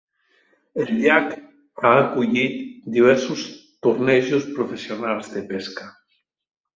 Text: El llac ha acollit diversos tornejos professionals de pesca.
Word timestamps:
El 0.83 0.87
llac 1.01 1.33
ha 1.89 1.91
acollit 1.97 2.55
diversos 2.95 3.43
tornejos 3.89 4.49
professionals 4.57 5.31
de 5.35 5.45
pesca. 5.53 5.87